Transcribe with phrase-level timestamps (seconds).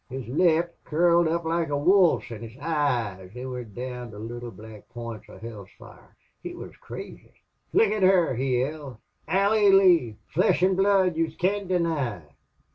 [0.09, 4.49] His lip curled up loike a wolf's, an' his eyes they wint down to little
[4.49, 6.15] black points of hell's fire.
[6.41, 7.33] He wuz crazy.
[7.71, 8.97] "'Look at her!' he yelled.
[9.27, 10.15] 'Allie Lee!
[10.25, 12.23] Flesh an' blood yez can't deny!